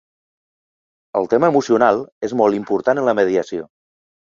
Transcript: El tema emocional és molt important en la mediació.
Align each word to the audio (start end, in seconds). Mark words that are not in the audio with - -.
El 1.21 1.29
tema 1.35 1.51
emocional 1.55 2.03
és 2.31 2.37
molt 2.43 2.61
important 2.65 3.05
en 3.05 3.11
la 3.13 3.19
mediació. 3.25 3.75